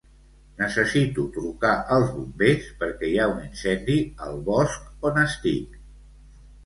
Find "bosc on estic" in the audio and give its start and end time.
4.49-5.81